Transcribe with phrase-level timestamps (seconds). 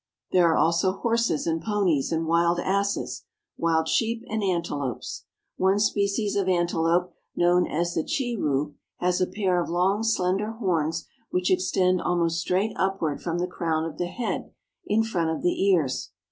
[0.31, 3.23] There are also horses and ponies, and wild asses,
[3.55, 5.25] wild sheep, and antelopes.
[5.57, 11.05] One species of antelope, known as the chiru, has a pair of long, slender horns
[11.29, 14.49] which extend almost straight upward from the crown of the head
[14.87, 16.09] in front of the ears.